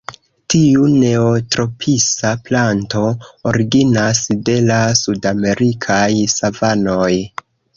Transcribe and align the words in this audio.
Tiu 0.51 0.85
neotropisa 1.01 2.31
planto 2.47 3.03
originas 3.51 4.23
de 4.49 4.57
la 4.71 4.81
sudamerikaj 5.05 6.11
savanoj. 6.39 7.13